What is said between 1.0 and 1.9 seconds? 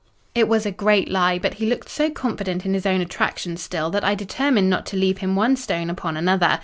lie, but he looked